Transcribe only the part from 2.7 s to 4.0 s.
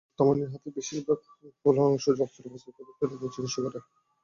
করে ফেলে দেন চিকিৎসকেরা।